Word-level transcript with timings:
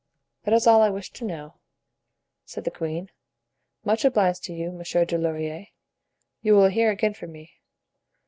"That 0.45 0.53
is 0.55 0.65
all 0.65 0.81
I 0.81 0.89
wished 0.89 1.13
to 1.17 1.25
know," 1.25 1.59
said 2.43 2.63
the 2.63 2.71
queen. 2.71 3.11
"Much 3.85 4.03
obliged 4.03 4.43
to 4.45 4.51
you, 4.53 4.71
Monsieur 4.71 5.05
Dulaurier. 5.05 5.67
You 6.41 6.55
will 6.55 6.69
hear 6.69 6.89
again 6.89 7.13
from 7.13 7.31
me." 7.33 7.53